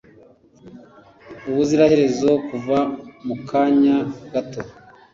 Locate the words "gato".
4.33-4.61